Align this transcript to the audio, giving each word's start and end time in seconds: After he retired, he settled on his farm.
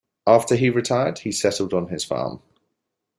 After 0.25 0.55
he 0.55 0.71
retired, 0.71 1.19
he 1.19 1.31
settled 1.31 1.75
on 1.75 1.89
his 1.89 2.03
farm. 2.03 2.41